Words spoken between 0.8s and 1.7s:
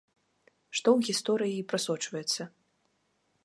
ў гісторыі і